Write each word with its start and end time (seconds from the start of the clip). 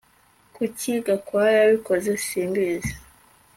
Kuki 0.55 0.91
Gakwaya 1.05 1.57
yabikoze 1.61 2.09
Simbizi 2.25 2.93